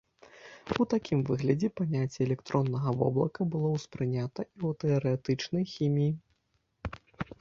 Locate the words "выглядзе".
1.29-1.69